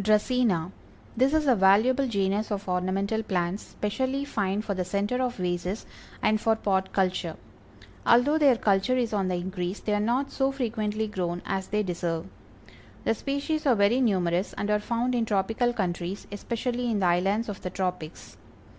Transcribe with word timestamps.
DRACÆNA. 0.00 0.72
This 1.14 1.34
is 1.34 1.46
a 1.46 1.54
valuable 1.54 2.06
genus 2.08 2.50
of 2.50 2.70
ornamental 2.70 3.22
plants, 3.22 3.62
specially 3.64 4.24
fine 4.24 4.62
for 4.62 4.72
the 4.72 4.82
center 4.82 5.20
of 5.22 5.36
vases, 5.36 5.84
and 6.22 6.40
for 6.40 6.56
pot 6.56 6.90
culture. 6.94 7.36
Although 8.06 8.38
their 8.38 8.56
culture 8.56 8.96
is 8.96 9.12
on 9.12 9.28
the 9.28 9.34
increase, 9.34 9.80
they 9.80 9.92
are 9.92 10.00
not 10.00 10.30
so 10.30 10.50
frequently 10.50 11.06
grown 11.06 11.42
as 11.44 11.68
they 11.68 11.82
deserve. 11.82 12.24
The 13.04 13.12
species 13.12 13.66
are 13.66 13.74
very 13.76 14.00
numerous, 14.00 14.54
and 14.54 14.70
are 14.70 14.80
found 14.80 15.14
in 15.14 15.26
tropical 15.26 15.74
countries, 15.74 16.26
especially 16.32 16.90
in 16.90 17.00
the 17.00 17.06
islands 17.06 17.50
of 17.50 17.60
the 17.60 17.68
tropics. 17.68 18.38